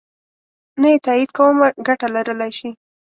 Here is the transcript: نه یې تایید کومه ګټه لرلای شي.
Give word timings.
نه 0.81 0.87
یې 0.93 0.97
تایید 1.05 1.29
کومه 1.37 1.67
ګټه 1.87 2.07
لرلای 2.15 2.51
شي. 2.57 2.69